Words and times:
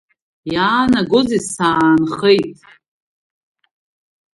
Иаанагозеи 0.53 1.43
саанхеит?! 1.53 2.57